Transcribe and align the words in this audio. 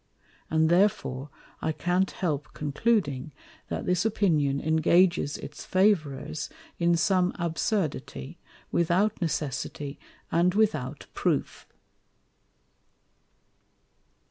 And 0.49 0.67
therefore 0.69 1.29
I 1.61 1.71
can't 1.71 2.09
help 2.09 2.53
concluding, 2.53 3.33
that 3.67 3.85
this 3.85 4.03
Opinion 4.03 4.59
engages 4.59 5.37
its 5.37 5.63
Favourers 5.63 6.49
in 6.79 6.97
some 6.97 7.31
Absurdity, 7.37 8.39
without 8.71 9.21
Necessity 9.21 9.99
and 10.31 10.55
without 10.55 11.05
Proof. 11.13 11.67